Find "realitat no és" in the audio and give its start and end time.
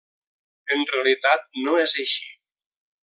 0.93-1.95